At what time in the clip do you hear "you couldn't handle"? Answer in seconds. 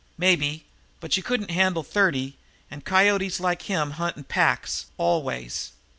1.15-1.83